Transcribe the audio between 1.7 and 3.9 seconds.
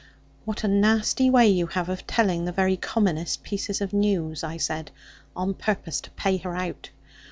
of telling the very commonest piece